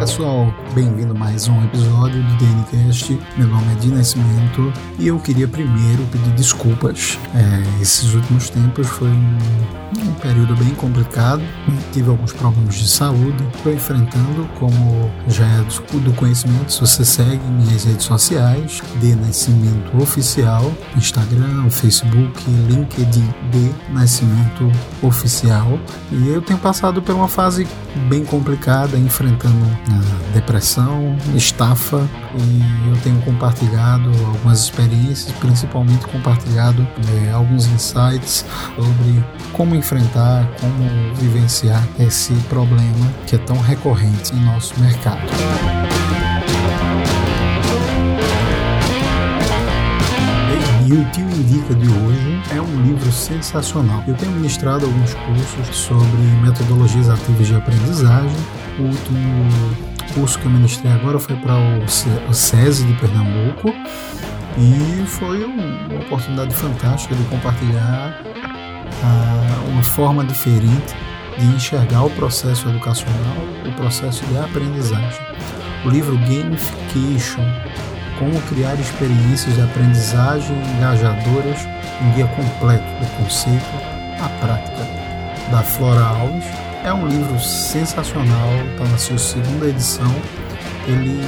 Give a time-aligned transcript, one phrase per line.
[0.00, 3.18] Pessoal, bem-vindo a mais um episódio do DNCast.
[3.36, 7.18] Meu nome é Di Nascimento e eu queria primeiro pedir desculpas.
[7.34, 9.38] É, esses últimos tempos foi um,
[9.98, 11.42] um, período bem complicado,
[11.92, 15.64] tive alguns problemas de saúde, estou enfrentando, como já é
[15.98, 23.70] do, conhecimento, se você segue minhas redes sociais, D Nascimento Oficial, Instagram, Facebook, LinkedIn, D
[23.90, 24.70] Nascimento
[25.02, 25.78] Oficial.
[26.12, 27.66] E eu tenho passado por uma fase
[28.08, 29.66] bem complicada, enfrentando
[30.32, 36.86] depressão, estafa e eu tenho compartilhado algumas experiências, principalmente compartilhado
[37.26, 38.44] é, alguns insights
[38.76, 45.22] sobre como enfrentar, como vivenciar esse problema que é tão recorrente em nosso mercado.
[50.86, 54.02] E o Tio Indica de hoje é um livro sensacional.
[54.06, 58.36] Eu tenho ministrado alguns cursos sobre metodologias ativas de aprendizagem.
[58.78, 59.48] O último
[60.14, 61.54] curso que eu ministrei agora foi para
[62.28, 63.68] o SESI de Pernambuco
[64.58, 68.29] e foi uma oportunidade fantástica de compartilhar
[69.68, 70.94] uma forma diferente
[71.38, 75.20] de enxergar o processo educacional, o processo de aprendizagem.
[75.84, 77.44] O livro Gamification,
[78.18, 81.66] como criar experiências de aprendizagem engajadoras,
[82.02, 83.64] um guia completo do conceito
[84.20, 84.86] à prática,
[85.50, 86.44] da Flora Alves
[86.84, 90.10] é um livro sensacional, está na sua segunda edição.
[90.86, 91.20] Ele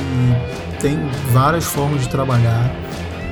[0.81, 0.99] tem
[1.31, 2.71] várias formas de trabalhar,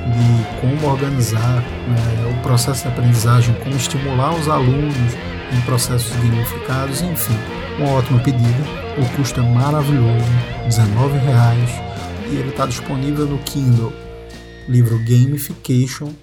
[0.07, 4.95] de como organizar né, o processo de aprendizagem, como estimular os alunos
[5.51, 7.37] em processos gamificados, enfim,
[7.79, 8.81] um ótimo pedido.
[8.97, 10.25] O custo é maravilhoso,
[10.63, 11.91] R$19,00
[12.31, 13.93] e ele está disponível no Kindle.
[14.67, 16.13] Livro Gamification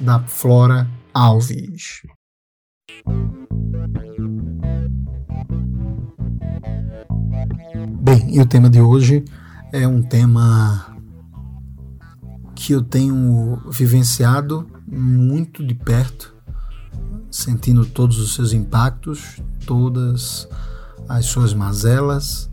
[0.00, 2.02] da Flora Alves.
[8.00, 9.24] Bem, e o tema de hoje
[9.72, 10.91] é um tema
[12.62, 16.32] que eu tenho vivenciado muito de perto,
[17.28, 20.48] sentindo todos os seus impactos, todas
[21.08, 22.48] as suas mazelas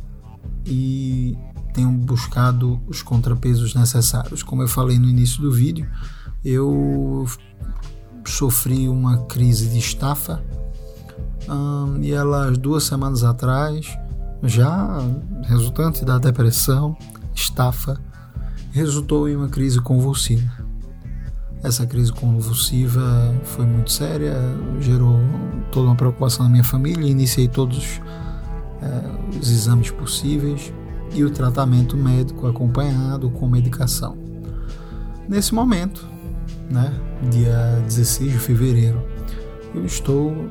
[0.66, 1.38] e
[1.76, 4.42] tenho buscado os contrapesos necessários.
[4.42, 5.88] Como eu falei no início do vídeo,
[6.44, 7.28] eu
[8.26, 10.44] sofri uma crise de estafa
[11.48, 13.86] hum, e ela duas semanas atrás
[14.42, 15.04] já
[15.44, 16.98] resultante da depressão,
[17.36, 18.02] estafa,
[18.72, 20.50] resultou em uma crise convulsiva.
[21.62, 24.36] Essa crise convulsiva foi muito séria,
[24.80, 25.20] gerou
[25.72, 28.00] toda uma preocupação na minha família, iniciei todos
[28.82, 30.72] é, os exames possíveis
[31.14, 34.18] e o tratamento médico acompanhado com medicação.
[35.28, 36.08] Nesse momento,
[36.70, 36.94] né,
[37.30, 39.04] dia 16 de fevereiro,
[39.76, 40.50] eu estou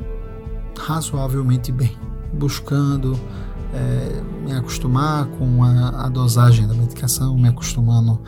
[0.78, 1.96] razoavelmente bem,
[2.32, 3.18] buscando
[3.72, 8.20] é, me acostumar com a, a, dosagem da medicação, me acostumando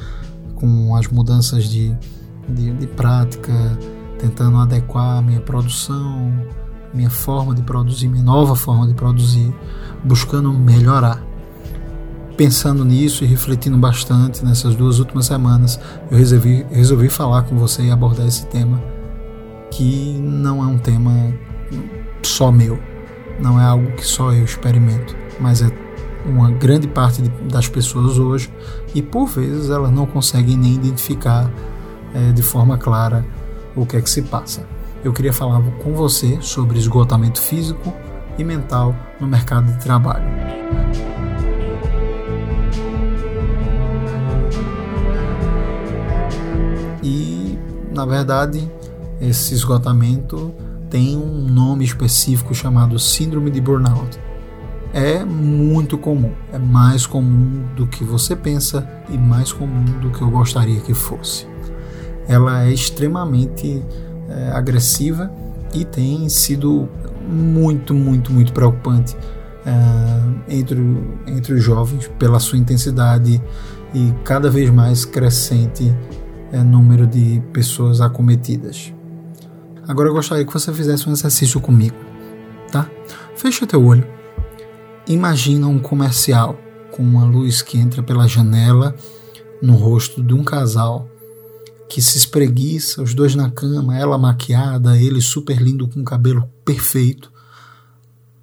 [0.54, 1.96] com as mudanças de,
[2.48, 3.52] de, de prática,
[4.18, 6.32] tentando adequar a minha produção,
[6.92, 9.54] minha forma de produzir, minha nova forma de produzir,
[10.04, 11.24] buscando melhorar.
[12.36, 15.78] Pensando nisso e refletindo bastante nessas duas últimas semanas,
[16.10, 18.82] eu resolvi, resolvi falar com você e abordar esse tema,
[19.70, 21.12] que não é um tema
[22.22, 22.78] só meu,
[23.38, 25.70] não é algo que só eu experimento mas é
[26.24, 28.52] uma grande parte das pessoas hoje
[28.94, 31.50] e por vezes elas não conseguem nem identificar
[32.14, 33.24] é, de forma clara
[33.74, 34.66] o que é que se passa.
[35.02, 37.92] Eu queria falar com você sobre esgotamento físico
[38.36, 40.24] e mental no mercado de trabalho.
[47.02, 47.58] E,
[47.90, 48.70] na verdade,
[49.20, 50.52] esse esgotamento
[50.90, 54.18] tem um nome específico chamado Síndrome de Burnout
[54.92, 60.22] é muito comum, é mais comum do que você pensa e mais comum do que
[60.22, 61.46] eu gostaria que fosse.
[62.26, 63.82] Ela é extremamente
[64.28, 65.30] é, agressiva
[65.74, 66.88] e tem sido
[67.28, 69.16] muito, muito, muito preocupante
[69.64, 70.78] é, entre,
[71.26, 73.40] entre os jovens pela sua intensidade
[73.94, 75.94] e cada vez mais crescente
[76.52, 78.92] é, número de pessoas acometidas.
[79.86, 81.96] Agora eu gostaria que você fizesse um exercício comigo,
[82.70, 82.88] tá?
[83.34, 84.19] Feche o teu olho.
[85.10, 86.56] Imagina um comercial
[86.92, 88.94] com uma luz que entra pela janela
[89.60, 91.10] no rosto de um casal
[91.88, 96.48] que se espreguiça, os dois na cama, ela maquiada, ele super lindo com o cabelo
[96.64, 97.32] perfeito.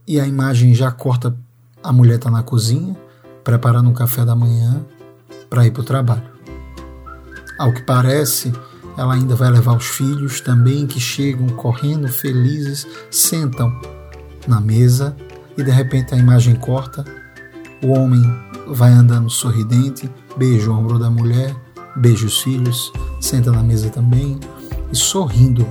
[0.06, 1.34] E a imagem já corta,
[1.82, 2.98] a mulher tá na cozinha,
[3.46, 4.86] preparando um café da manhã
[5.50, 6.30] para ir para o trabalho.
[7.58, 8.52] Ao que parece,
[8.98, 13.72] ela ainda vai levar os filhos também que chegam correndo felizes, sentam
[14.46, 15.16] na mesa
[15.58, 17.04] e de repente a imagem corta.
[17.84, 18.24] O homem
[18.68, 21.56] vai andando sorridente, beija o ombro da mulher,
[21.96, 24.40] beija os filhos, senta na mesa também
[24.92, 25.68] e sorrindo,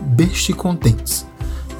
[0.00, 1.26] besta e contentes.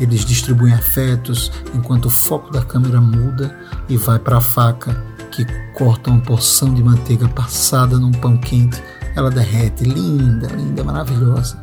[0.00, 3.56] Eles distribuem afetos enquanto o foco da câmera muda
[3.88, 5.00] e vai para a faca
[5.31, 8.82] que corta uma porção de manteiga passada num pão quente.
[9.14, 11.62] Ela derrete, linda, linda, maravilhosa.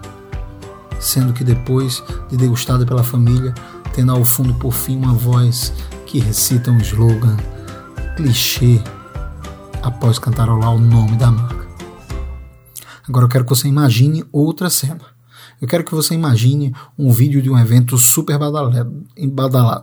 [0.99, 3.53] Sendo que depois de degustada pela família,
[3.93, 5.73] tendo ao fundo por fim uma voz
[6.05, 7.37] que recita um slogan
[8.15, 8.81] clichê
[9.81, 11.67] após cantarolar o nome da marca.
[13.07, 15.01] Agora eu quero que você imagine outra cena.
[15.61, 19.03] Eu quero que você imagine um vídeo de um evento super badalado,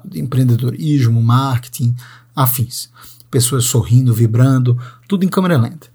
[0.04, 1.94] de empreendedorismo, marketing,
[2.34, 2.88] afins.
[3.30, 4.78] Pessoas sorrindo, vibrando,
[5.08, 5.88] tudo em câmera lenta.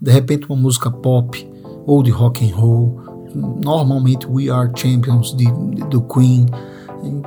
[0.00, 1.48] De repente uma música pop
[1.86, 3.00] ou de rock and roll,
[3.62, 5.44] normalmente We Are Champions de,
[5.88, 6.46] do Queen,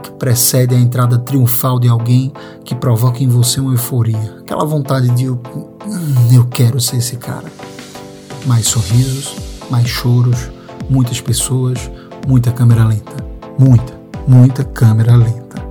[0.01, 2.31] que precede a entrada triunfal de alguém
[2.63, 5.37] que provoca em você uma euforia, aquela vontade de hum,
[6.31, 7.45] eu quero ser esse cara
[8.45, 9.35] mais sorrisos,
[9.69, 10.49] mais choros,
[10.89, 11.89] muitas pessoas,
[12.27, 13.23] muita câmera lenta.
[13.57, 13.93] Muita,
[14.27, 15.61] muita câmera lenta.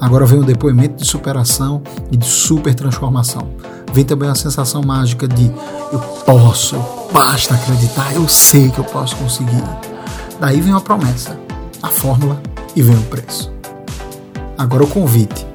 [0.00, 3.48] Agora vem o depoimento de superação e de super transformação.
[3.92, 5.50] Vem também a sensação mágica de
[5.92, 6.76] eu posso,
[7.12, 9.62] basta acreditar, eu sei que eu posso conseguir.
[10.40, 11.38] Daí vem a promessa,
[11.80, 12.42] a fórmula
[12.74, 13.52] e vem o preço.
[14.56, 15.46] Agora o convite.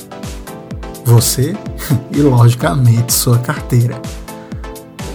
[1.06, 1.56] Você
[2.12, 4.02] e, logicamente, sua carteira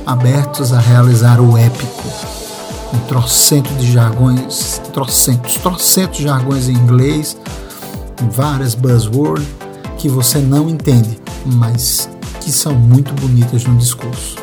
[0.06, 2.02] abertos a realizar o épico,
[2.90, 7.36] com trocentos de jargões, trocentos, trocentos jargões em inglês,
[8.30, 9.46] várias buzzwords
[9.98, 12.08] que você não entende, mas
[12.40, 14.36] que são muito bonitas no discurso.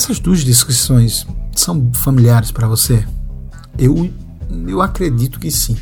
[0.00, 3.06] Essas duas descrições são familiares para você?
[3.78, 4.10] Eu,
[4.66, 5.76] eu acredito que sim,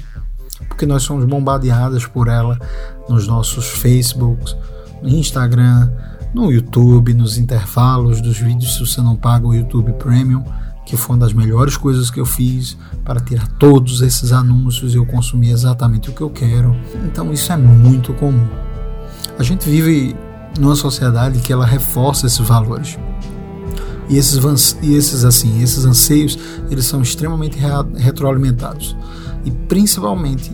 [0.68, 2.58] porque nós somos bombardeadas por ela
[3.08, 4.56] nos nossos Facebooks,
[5.00, 5.92] no Instagram,
[6.34, 10.42] no YouTube, nos intervalos dos vídeos se você não paga o YouTube Premium,
[10.84, 14.96] que foi uma das melhores coisas que eu fiz para tirar todos esses anúncios e
[14.96, 16.74] eu consumir exatamente o que eu quero.
[17.04, 18.48] Então isso é muito comum.
[19.38, 20.16] A gente vive
[20.58, 22.98] numa sociedade que ela reforça esses valores.
[24.08, 26.38] E esses, e esses assim, esses anseios,
[26.70, 27.58] eles são extremamente
[27.96, 28.96] retroalimentados.
[29.44, 30.50] E principalmente,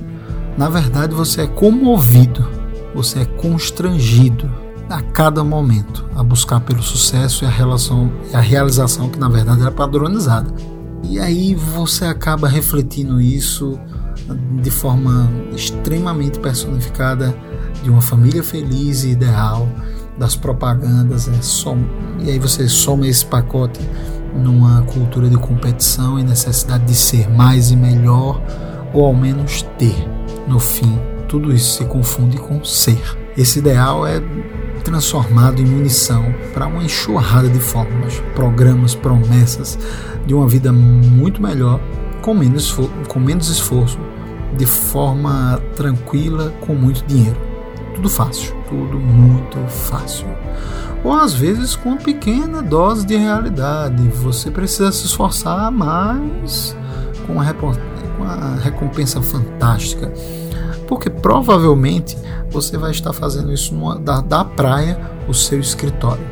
[0.59, 2.47] na verdade, você é comovido,
[2.95, 4.51] você é constrangido
[4.89, 9.63] a cada momento a buscar pelo sucesso e a relação a realização que na verdade
[9.63, 10.53] era padronizada.
[11.03, 13.79] E aí você acaba refletindo isso
[14.63, 17.37] de forma extremamente personificada
[17.83, 19.69] de uma família feliz e ideal
[20.19, 21.79] das propagandas, é som,
[22.21, 23.81] e aí você soma esse pacote
[24.35, 28.41] numa cultura de competição e necessidade de ser mais e melhor,
[28.93, 29.97] ou ao menos ter.
[30.47, 33.01] No fim, tudo isso se confunde com ser.
[33.37, 34.23] Esse ideal é
[34.85, 39.79] transformado em munição para uma enxurrada de formas, programas, promessas
[40.27, 41.81] de uma vida muito melhor,
[42.23, 42.77] com menos,
[43.09, 43.99] com menos esforço,
[44.57, 47.54] de forma tranquila, com muito dinheiro.
[47.95, 50.27] Tudo fácil, tudo muito fácil.
[51.05, 54.03] Ou às vezes com uma pequena dose de realidade.
[54.09, 56.77] Você precisa se esforçar mais
[57.27, 57.73] com uma, com
[58.19, 60.13] uma recompensa fantástica.
[60.89, 62.17] Porque provavelmente
[62.51, 64.99] você vai estar fazendo isso numa, da, da praia,
[65.29, 66.25] o seu escritório.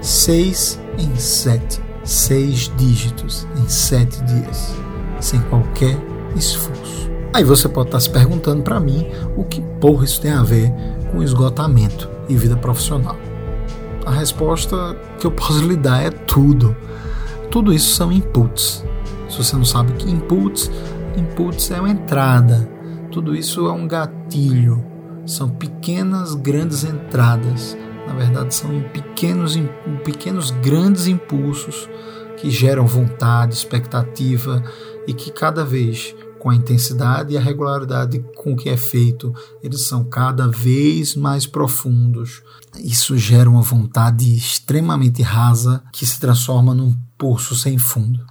[0.00, 1.80] Seis em sete.
[2.04, 4.74] Seis dígitos em sete dias.
[5.20, 5.98] Sem qualquer
[6.36, 7.10] esforço.
[7.32, 10.72] Aí você pode estar se perguntando para mim o que porra isso tem a ver
[11.10, 13.16] com esgotamento e vida profissional?
[14.06, 16.74] A resposta que eu posso lhe dar é tudo.
[17.50, 18.84] Tudo isso são inputs.
[19.28, 20.70] Se você não sabe que inputs,
[21.16, 22.68] inputs é uma entrada.
[23.10, 24.84] Tudo isso é um gatilho.
[25.26, 27.76] São pequenas, grandes entradas
[28.06, 29.56] Na verdade, são pequenos,
[30.02, 31.88] pequenos grandes impulsos
[32.38, 34.64] que geram vontade, expectativa
[35.06, 39.32] e que cada vez com a intensidade e a regularidade com que é feito,
[39.62, 42.42] eles são cada vez mais profundos.
[42.78, 48.24] Isso gera uma vontade extremamente rasa que se transforma num poço sem fundo.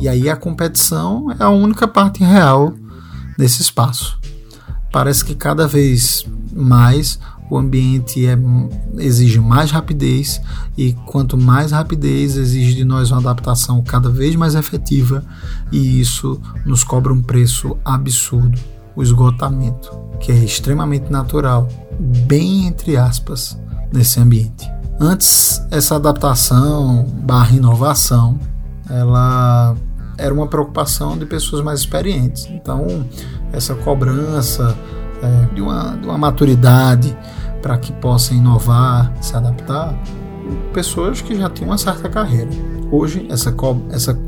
[0.00, 2.74] E aí a competição é a única parte real
[3.36, 4.18] desse espaço.
[4.92, 8.38] Parece que cada vez mais o ambiente é,
[8.98, 10.40] exige mais rapidez
[10.76, 15.24] e quanto mais rapidez exige de nós uma adaptação cada vez mais efetiva
[15.72, 18.58] e isso nos cobra um preço absurdo,
[18.94, 19.90] o esgotamento,
[20.20, 21.68] que é extremamente natural,
[22.26, 23.58] bem entre aspas,
[23.92, 24.68] nesse ambiente.
[25.00, 28.38] Antes essa adaptação barra inovação,
[28.90, 29.76] ela
[30.16, 32.46] era uma preocupação de pessoas mais experientes.
[32.50, 33.06] Então
[33.52, 34.76] essa cobrança
[35.22, 37.16] é, de, uma, de uma maturidade
[37.62, 39.94] para que possa inovar, se adaptar,
[40.72, 42.50] pessoas que já tinham uma certa carreira.
[42.90, 44.18] Hoje, essa, co essa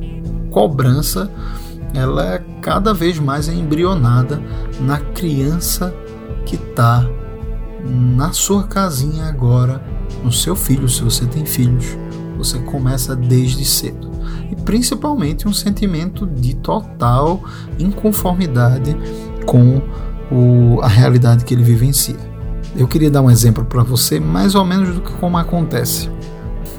[0.50, 1.30] cobrança
[1.94, 4.40] ela é cada vez mais embrionada
[4.80, 5.94] na criança
[6.44, 7.08] que está
[7.84, 9.82] na sua casinha agora,
[10.22, 11.96] no seu filho, se você tem filhos.
[12.36, 14.10] Você começa desde cedo.
[14.50, 17.42] E principalmente um sentimento de total
[17.78, 18.96] inconformidade
[19.46, 19.82] com
[20.30, 22.29] o, a realidade que ele vivencia.
[22.76, 26.08] Eu queria dar um exemplo para você, mais ou menos do que como acontece.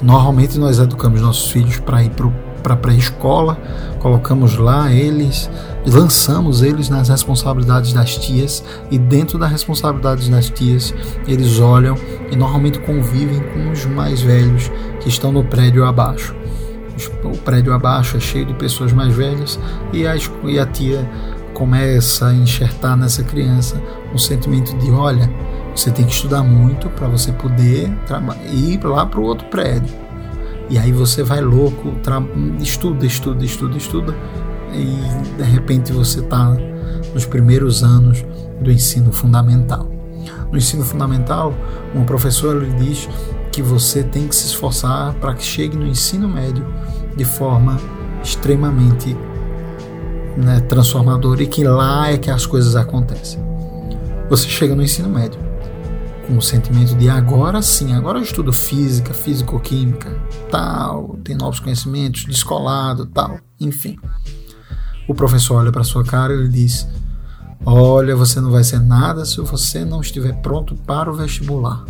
[0.02, 2.12] Normalmente nós educamos nossos filhos para ir
[2.64, 3.58] para a pré-escola,
[4.00, 5.50] colocamos lá eles,
[5.86, 10.94] lançamos eles nas responsabilidades das tias e dentro das responsabilidades das tias
[11.28, 11.96] eles olham
[12.32, 14.72] e normalmente convivem com os mais velhos
[15.02, 16.36] que estão no prédio abaixo.
[17.24, 19.60] O prédio abaixo é cheio de pessoas mais velhas
[19.92, 21.08] e a, e a tia
[21.54, 23.82] começa a enxertar nessa criança
[24.14, 25.30] um sentimento de: olha,
[25.76, 27.92] você tem que estudar muito para você poder
[28.52, 29.94] ir lá para o outro prédio.
[30.70, 31.94] E aí você vai louco,
[32.62, 34.16] estuda, estuda, estuda, estuda,
[34.74, 36.56] e de repente você está
[37.14, 38.24] nos primeiros anos
[38.62, 39.90] do ensino fundamental.
[40.50, 41.54] No ensino fundamental,
[41.94, 43.10] uma professora lhe diz
[43.52, 46.66] que você tem que se esforçar para que chegue no ensino médio
[47.16, 47.78] de forma
[48.24, 49.16] extremamente
[50.38, 53.42] né, transformadora e que lá é que as coisas acontecem.
[54.30, 55.51] Você chega no ensino médio
[56.32, 60.18] com o sentimento de agora sim, agora eu estudo física, físico-química,
[60.50, 63.98] tal, tem novos conhecimentos, descolado, tal, enfim.
[65.10, 66.88] O professor olha para sua cara e ele diz:
[67.66, 71.84] Olha, você não vai ser nada se você não estiver pronto para o vestibular.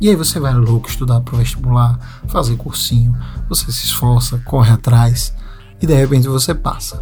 [0.00, 3.14] E aí você vai louco estudar para o vestibular, fazer cursinho,
[3.46, 5.34] você se esforça, corre atrás
[5.82, 6.96] e de repente você passa.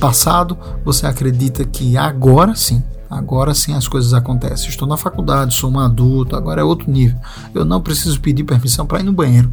[0.00, 2.82] Passado, você acredita que agora sim
[3.12, 4.70] Agora sim as coisas acontecem.
[4.70, 7.18] Estou na faculdade, sou um adulto, agora é outro nível.
[7.54, 9.52] Eu não preciso pedir permissão para ir no banheiro.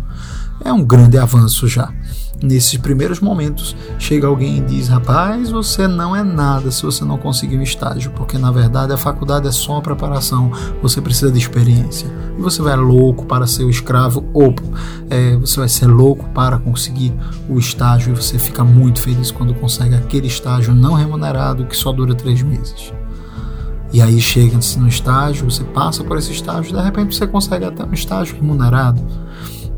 [0.63, 1.92] É um grande avanço já.
[2.42, 7.18] Nesses primeiros momentos, chega alguém e diz: Rapaz, você não é nada se você não
[7.18, 10.50] conseguir um estágio, porque na verdade a faculdade é só uma preparação,
[10.82, 12.08] você precisa de experiência.
[12.38, 14.56] E você vai louco para ser o escravo, ou
[15.10, 17.13] é, você vai ser louco para conseguir
[17.50, 21.92] o estágio, e você fica muito feliz quando consegue aquele estágio não remunerado que só
[21.92, 22.94] dura três meses.
[23.91, 27.84] E aí chega-se no estágio, você passa por esse estágio, de repente você consegue até
[27.84, 29.01] um estágio remunerado.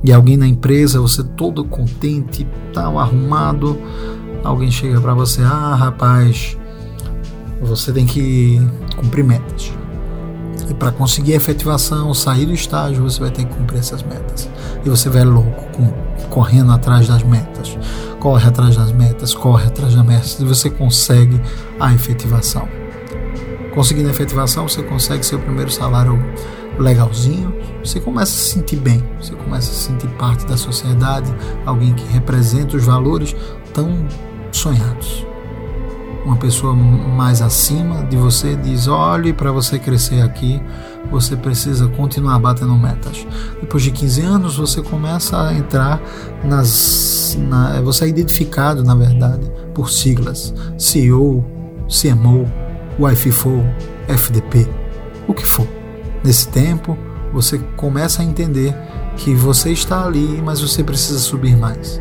[0.03, 3.77] E alguém na empresa, você todo contente, tal, arrumado,
[4.43, 6.57] alguém chega para você, ah, rapaz,
[7.61, 8.59] você tem que
[8.97, 9.71] cumprir metas.
[10.69, 14.49] E para conseguir a efetivação, sair do estágio, você vai ter que cumprir essas metas.
[14.83, 15.91] E você vai louco, com,
[16.29, 17.77] correndo atrás das metas.
[18.19, 21.39] Corre atrás das metas, corre atrás das metas, e você consegue
[21.79, 22.80] a efetivação.
[23.73, 26.19] Conseguindo efetivação, você consegue seu primeiro salário
[26.77, 31.33] legalzinho, você começa a se sentir bem, você começa a se sentir parte da sociedade,
[31.65, 33.35] alguém que representa os valores
[33.73, 34.05] tão
[34.51, 35.25] sonhados.
[36.25, 40.61] Uma pessoa mais acima de você diz: olhe, para você crescer aqui,
[41.09, 43.25] você precisa continuar batendo metas.
[43.59, 45.99] Depois de 15 anos, você começa a entrar
[46.43, 47.35] nas.
[47.39, 51.43] Na, você é identificado, na verdade, por siglas: CEO,
[51.87, 52.45] CMO,
[53.01, 53.31] Wi-Fi
[54.07, 54.69] FDP,
[55.27, 55.67] o que for.
[56.23, 56.95] Nesse tempo,
[57.33, 58.75] você começa a entender
[59.17, 61.99] que você está ali, mas você precisa subir mais.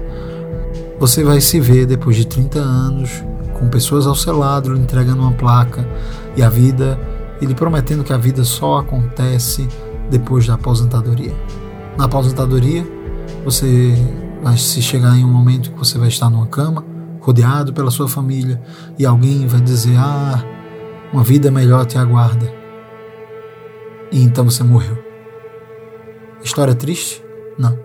[0.98, 5.32] Você vai se ver depois de 30 anos com pessoas ao seu lado entregando uma
[5.32, 5.88] placa
[6.36, 7.00] e a vida,
[7.40, 9.66] ele prometendo que a vida só acontece
[10.10, 11.34] depois da aposentadoria.
[11.96, 12.86] Na aposentadoria,
[13.42, 13.94] você
[14.42, 16.84] vai se chegar em um momento que você vai estar numa cama,
[17.20, 18.60] rodeado pela sua família,
[18.98, 20.42] e alguém vai dizer: Ah,
[21.12, 22.52] uma vida melhor te aguarda.
[24.12, 24.98] E então você morreu.
[26.42, 27.22] História triste?
[27.58, 27.78] Não.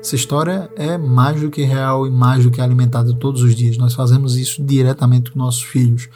[0.00, 3.76] Essa história é mais do que real e mais do que alimentada todos os dias.
[3.76, 6.08] Nós fazemos isso diretamente com nossos filhos,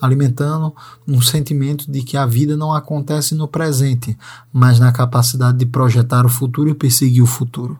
[0.00, 0.74] alimentando
[1.06, 4.18] um sentimento de que a vida não acontece no presente,
[4.52, 7.78] mas na capacidade de projetar o futuro e perseguir o futuro.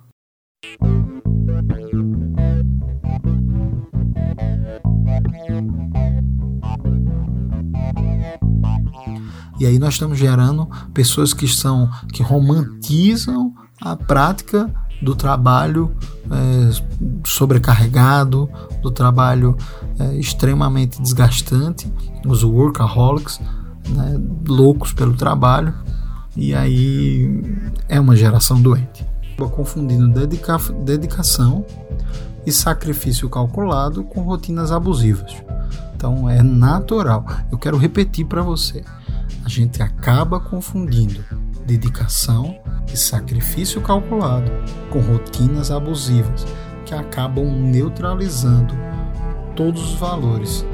[9.58, 15.94] E aí nós estamos gerando pessoas que são que romantizam a prática do trabalho
[16.30, 16.70] é,
[17.24, 18.48] sobrecarregado,
[18.82, 19.56] do trabalho
[19.98, 21.90] é, extremamente desgastante,
[22.26, 23.40] os workaholics,
[23.88, 25.72] né, loucos pelo trabalho,
[26.36, 27.42] e aí
[27.88, 29.06] é uma geração doente.
[29.36, 31.64] Confundindo dedica dedicação
[32.44, 35.32] e sacrifício calculado com rotinas abusivas.
[35.94, 37.24] Então é natural.
[37.50, 38.84] Eu quero repetir para você.
[39.48, 41.24] A gente acaba confundindo
[41.64, 42.58] dedicação
[42.92, 44.52] e sacrifício calculado
[44.90, 46.46] com rotinas abusivas
[46.84, 48.74] que acabam neutralizando
[49.56, 50.66] todos os valores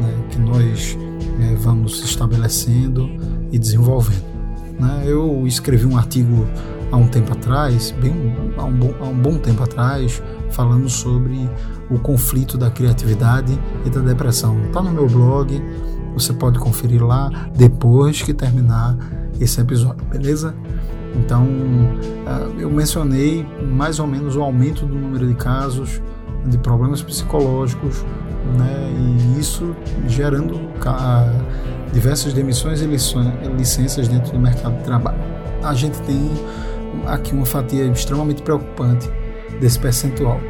[0.00, 0.98] né, que nós
[1.40, 3.08] é, vamos estabelecendo
[3.52, 4.26] e desenvolvendo.
[4.80, 5.04] Né?
[5.06, 6.44] Eu escrevi um artigo
[6.90, 10.20] há um tempo atrás, bem há um, bom, há um bom tempo atrás,
[10.50, 11.48] falando sobre
[11.88, 13.56] o conflito da criatividade
[13.86, 14.60] e da depressão.
[14.66, 15.62] Está no meu blog,
[16.18, 18.96] você pode conferir lá depois que terminar
[19.40, 20.54] esse episódio, beleza?
[21.16, 21.46] Então,
[22.26, 26.00] ah, eu mencionei mais ou menos o aumento do número de casos
[26.46, 28.04] de problemas psicológicos,
[28.56, 29.74] né, e isso
[30.06, 30.58] gerando
[31.92, 32.86] diversas demissões e
[33.56, 35.18] licenças dentro do mercado de trabalho.
[35.62, 36.30] A gente tem
[37.06, 39.10] aqui uma fatia extremamente preocupante
[39.60, 40.40] desse percentual,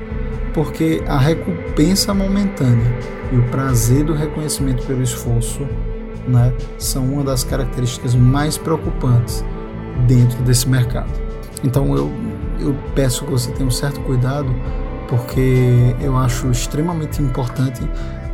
[0.58, 2.92] porque a recompensa momentânea
[3.30, 5.60] e o prazer do reconhecimento pelo esforço
[6.26, 9.44] né, são uma das características mais preocupantes
[10.08, 11.12] dentro desse mercado.
[11.62, 12.10] Então eu,
[12.58, 14.52] eu peço que você tenha um certo cuidado,
[15.08, 17.80] porque eu acho extremamente importante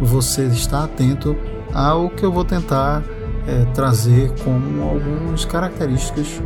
[0.00, 1.36] você estar atento
[1.74, 3.02] ao que eu vou tentar
[3.46, 6.40] é, trazer como algumas características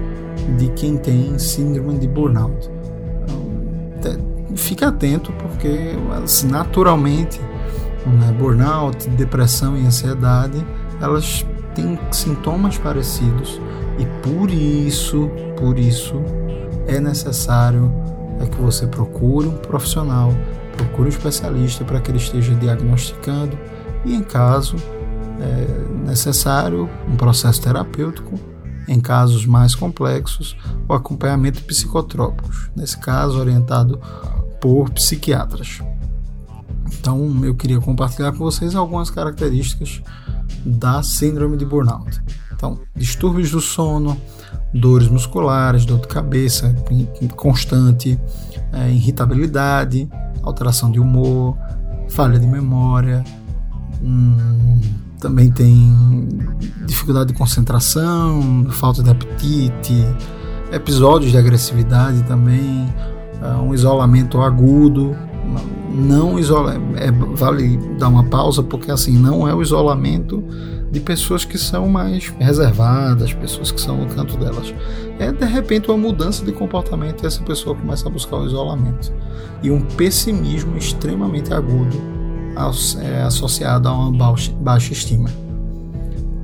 [0.58, 2.68] de quem tem síndrome de burnout.
[4.58, 5.92] Fique atento, porque
[6.22, 7.40] assim, naturalmente
[8.06, 10.66] né, burnout, depressão e ansiedade
[11.00, 13.60] elas têm sintomas parecidos
[13.98, 16.20] e por isso, por isso
[16.86, 17.90] é necessário
[18.40, 20.32] é que você procure um profissional,
[20.76, 23.56] procure um especialista para que ele esteja diagnosticando
[24.04, 24.76] e em caso
[25.40, 28.38] é necessário um processo terapêutico,
[28.88, 30.56] em casos mais complexos,
[30.88, 34.00] o acompanhamento psicotrópicos, nesse caso orientado
[34.60, 35.80] por psiquiatras.
[37.00, 40.02] Então eu queria compartilhar com vocês algumas características
[40.64, 42.20] da síndrome de burnout.
[42.52, 44.20] Então, distúrbios do sono,
[44.74, 46.74] dores musculares, dor de cabeça
[47.36, 48.18] constante,
[48.72, 50.08] é, irritabilidade,
[50.42, 51.56] alteração de humor,
[52.10, 53.22] falha de memória,
[54.02, 54.80] hum,
[55.20, 56.28] também tem
[56.86, 60.04] dificuldade de concentração, falta de apetite,
[60.72, 62.92] episódios de agressividade também,
[63.62, 65.16] um isolamento agudo,
[65.94, 70.44] não isola, é, vale dar uma pausa porque assim não é o isolamento
[70.90, 74.74] de pessoas que são mais reservadas, pessoas que são no canto delas.
[75.18, 79.12] É de repente uma mudança de comportamento e essa pessoa começa a buscar o isolamento
[79.62, 81.96] e um pessimismo extremamente agudo
[83.00, 85.28] é, associado a uma baixa, estima.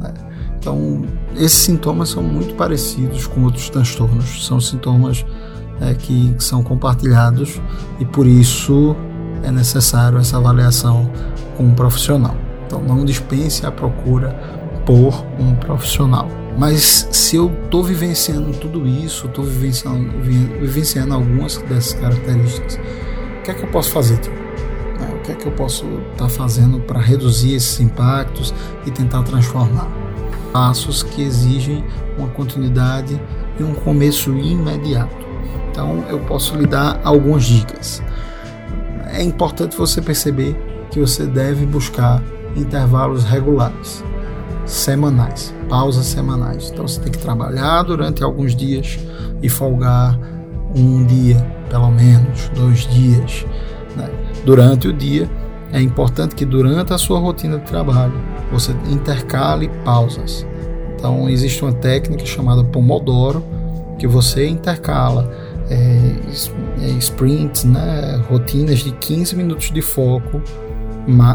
[0.04, 0.12] É.
[0.58, 1.04] Então,
[1.34, 5.24] esses sintomas são muito parecidos com outros transtornos, são sintomas
[5.80, 7.60] é, que são compartilhados
[7.98, 8.96] e por isso
[9.42, 11.10] é necessário essa avaliação
[11.56, 12.36] com um profissional.
[12.66, 14.30] Então não dispense a procura
[14.86, 16.28] por um profissional.
[16.56, 22.78] Mas se eu estou vivenciando tudo isso, estou vivenciando, vivenciando algumas dessas características,
[23.38, 24.20] o que é que eu posso fazer?
[25.00, 28.54] É, o que é que eu posso estar tá fazendo para reduzir esses impactos
[28.86, 29.90] e tentar transformar?
[30.52, 31.84] Passos que exigem
[32.16, 33.20] uma continuidade
[33.58, 35.24] e um começo imediato.
[35.74, 38.00] Então eu posso lhe dar algumas dicas.
[39.12, 40.56] É importante você perceber
[40.88, 42.22] que você deve buscar
[42.54, 44.04] intervalos regulares,
[44.64, 46.70] semanais, pausas semanais.
[46.70, 49.00] Então você tem que trabalhar durante alguns dias
[49.42, 50.16] e folgar
[50.76, 53.44] um dia, pelo menos, dois dias.
[53.96, 54.08] Né?
[54.44, 55.28] Durante o dia,
[55.72, 58.14] é importante que durante a sua rotina de trabalho
[58.52, 60.46] você intercale pausas.
[60.94, 63.42] Então existe uma técnica chamada Pomodoro
[63.98, 70.42] que você intercala é, é, sprints, né, rotinas de 15 minutos de foco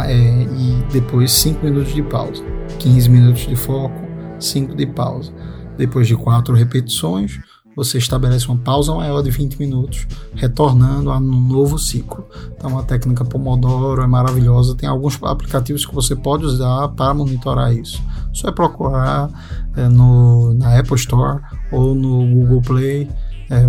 [0.08, 2.44] é, e depois 5 minutos de pausa.
[2.80, 4.00] 15 minutos de foco,
[4.40, 5.32] 5 de pausa.
[5.78, 7.40] Depois de 4 repetições,
[7.76, 12.28] você estabelece uma pausa maior de 20 minutos, retornando a um novo ciclo.
[12.56, 14.76] Então, a técnica Pomodoro é maravilhosa.
[14.76, 18.04] Tem alguns aplicativos que você pode usar para monitorar isso.
[18.34, 19.30] Só é procurar
[19.78, 23.10] é, no, na Apple Store ou no Google Play
[23.50, 23.66] é,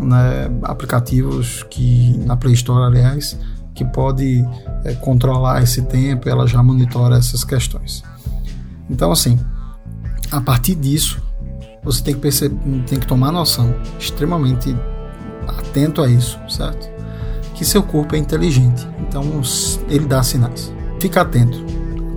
[0.00, 3.38] né, aplicativos que na Play Store, aliás,
[3.74, 4.44] que pode
[4.84, 6.28] é, controlar esse tempo.
[6.28, 8.02] Ela já monitora essas questões.
[8.90, 9.38] Então, assim,
[10.30, 11.22] a partir disso
[11.82, 14.76] você tem que perceber, tem que tomar noção, extremamente
[15.46, 16.88] atento a isso, certo?
[17.54, 19.40] Que seu corpo é inteligente, então
[19.88, 20.72] ele dá sinais.
[21.00, 21.58] Fica atento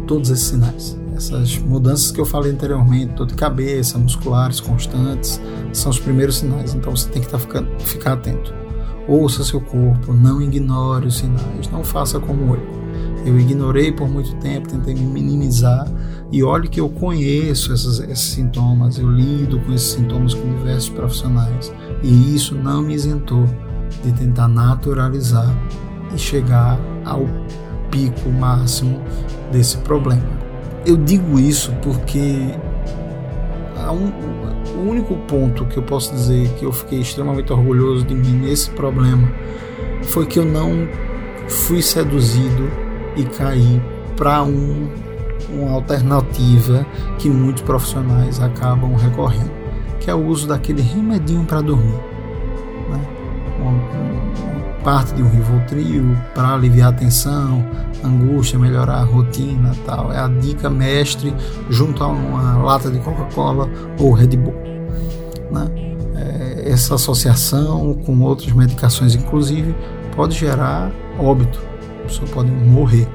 [0.03, 1.00] a todos esses sinais.
[1.21, 5.39] Essas mudanças que eu falei anteriormente, dor de cabeça, musculares constantes,
[5.71, 6.73] são os primeiros sinais.
[6.73, 8.51] Então você tem que tá ficando, ficar atento.
[9.07, 12.81] Ouça seu corpo, não ignore os sinais, não faça como eu.
[13.23, 15.87] Eu ignorei por muito tempo, tentei me minimizar
[16.31, 20.89] e olhe que eu conheço esses, esses sintomas, eu lido com esses sintomas com diversos
[20.89, 23.45] profissionais e isso não me isentou
[24.03, 25.55] de tentar naturalizar
[26.15, 27.27] e chegar ao
[27.91, 28.99] pico máximo
[29.51, 30.50] desse problema.
[30.85, 32.55] Eu digo isso porque
[33.91, 38.39] um, o único ponto que eu posso dizer que eu fiquei extremamente orgulhoso de mim
[38.39, 39.31] nesse problema
[40.03, 40.87] foi que eu não
[41.47, 42.71] fui seduzido
[43.15, 43.81] e caí
[44.15, 44.89] para um
[45.51, 46.85] uma alternativa
[47.17, 49.51] que muitos profissionais acabam recorrendo,
[49.99, 52.10] que é o uso daquele remedinho para dormir.
[54.83, 57.63] Parte de um Rivotril para aliviar a tensão,
[58.03, 60.11] angústia, melhorar a rotina tal.
[60.11, 61.33] É a dica mestre
[61.69, 64.55] junto a uma lata de Coca-Cola ou Red Bull.
[65.51, 65.69] Né?
[66.15, 69.75] É, essa associação com outras medicações, inclusive,
[70.15, 71.59] pode gerar óbito.
[71.99, 73.07] A pessoa pode morrer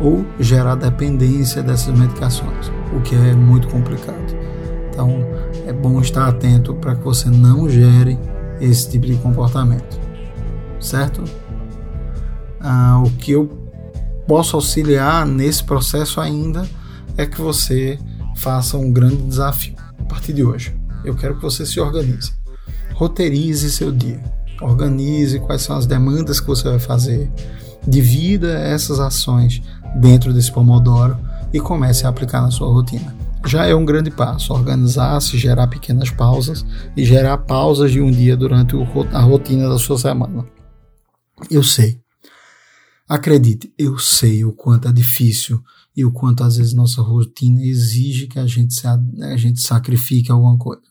[0.00, 4.36] ou gerar dependência dessas medicações, o que é muito complicado.
[4.90, 5.24] Então,
[5.66, 8.18] é bom estar atento para que você não gere
[8.60, 9.98] esse tipo de comportamento,
[10.82, 11.22] certo?
[12.60, 13.46] Ah, o que eu
[14.26, 16.66] posso auxiliar nesse processo ainda
[17.16, 17.98] é que você
[18.36, 20.74] faça um grande desafio a partir de hoje.
[21.04, 22.32] Eu quero que você se organize,
[22.94, 24.22] roteirize seu dia,
[24.60, 27.30] organize quais são as demandas que você vai fazer,
[27.86, 29.60] divida essas ações
[29.96, 31.18] dentro desse Pomodoro
[31.52, 33.14] e comece a aplicar na sua rotina.
[33.44, 36.64] Já é um grande passo organizar-se, gerar pequenas pausas
[36.96, 38.76] e gerar pausas de um dia durante
[39.12, 40.46] a rotina da sua semana.
[41.50, 42.00] Eu sei.
[43.08, 45.62] Acredite, eu sei o quanto é difícil
[45.94, 50.30] e o quanto às vezes nossa rotina exige que a gente, se, a gente sacrifique
[50.30, 50.82] alguma coisa.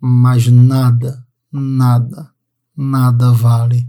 [0.00, 2.30] Mas nada, nada,
[2.76, 3.88] nada vale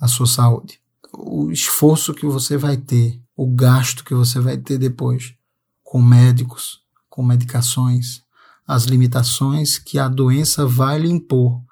[0.00, 0.80] a sua saúde.
[1.12, 5.34] O esforço que você vai ter o gasto que você vai ter depois
[5.82, 8.22] com médicos, com medicações,
[8.66, 11.62] as limitações que a doença vai lhe impor.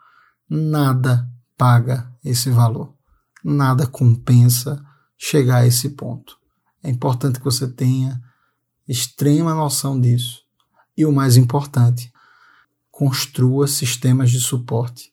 [0.49, 2.98] Nada paga esse valor.
[3.45, 4.85] Nada compensa
[5.17, 6.39] chegar a esse ponto.
[6.83, 8.21] É importante que você tenha
[8.87, 10.43] extrema noção disso.
[10.97, 12.13] E o mais importante,
[12.91, 15.13] construa sistemas de suporte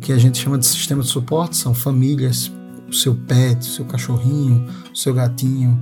[0.00, 2.50] que a gente chama de sistema de suporte são famílias,
[2.88, 5.78] o seu pet, o seu cachorrinho, o seu gatinho,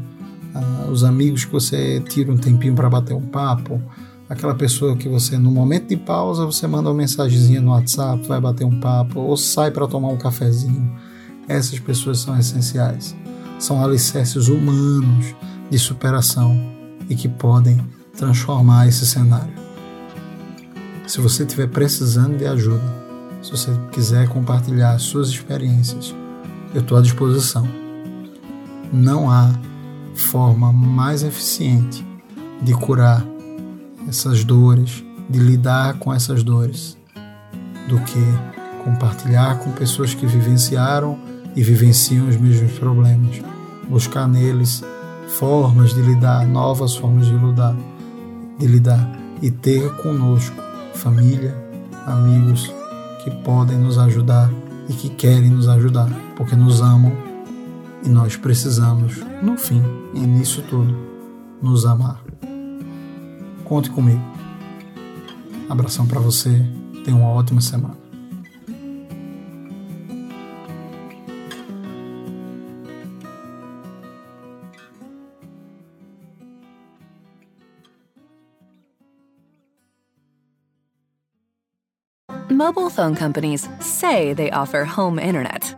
[0.59, 3.81] uh, os amigos que você tira um tempinho para bater um papo,
[4.29, 8.41] aquela pessoa que você, no momento de pausa, você manda uma mensagenzinha no WhatsApp, vai
[8.41, 10.93] bater um papo, ou sai para tomar um cafezinho.
[11.49, 13.17] Essas pessoas são essenciais.
[13.59, 15.35] São alicerces humanos
[15.71, 16.57] de superação
[17.09, 17.79] e que podem
[18.17, 19.53] transformar esse cenário.
[21.07, 22.85] Se você estiver precisando de ajuda,
[23.41, 26.15] se você quiser compartilhar suas experiências,
[26.75, 27.67] eu estou à disposição.
[28.93, 29.55] Não há
[30.19, 32.07] forma mais eficiente
[32.61, 33.25] de curar
[34.09, 36.97] essas dores, de lidar com essas dores,
[37.89, 38.21] do que
[38.85, 41.19] compartilhar com pessoas que vivenciaram
[41.55, 43.41] e vivenciam os mesmos problemas.
[43.89, 44.83] Buscar neles
[45.29, 47.77] formas de lidar, novas formas de lidar,
[48.59, 50.57] de lidar e ter conosco
[50.95, 51.55] família,
[52.07, 52.73] amigos,
[53.23, 54.51] que podem nos ajudar
[54.89, 57.28] e que querem nos ajudar, porque nos amam
[58.05, 59.83] e nós precisamos, no fim
[60.15, 60.97] e nisso tudo,
[61.61, 62.23] nos amar.
[63.65, 64.23] Conte comigo.
[65.69, 66.65] Abração para você.
[67.05, 67.97] Tenha uma ótima semana.
[82.51, 85.78] Mobile phone companies say they offer home internet.